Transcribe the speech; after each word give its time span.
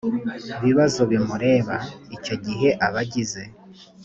bibazo 0.63 1.01
bimureba 1.11 1.75
icyo 2.15 2.35
gihe 2.45 2.69
abagize 2.85 3.43